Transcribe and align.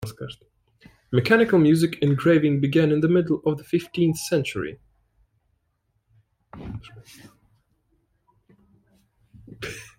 Mechanical 1.11 1.59
music 1.59 1.99
engraving 2.01 2.59
began 2.59 2.91
in 2.91 3.01
the 3.01 3.07
middle 3.07 3.39
of 3.45 3.59
the 3.59 3.63
fifteenth 3.63 4.17
century. 4.17 4.79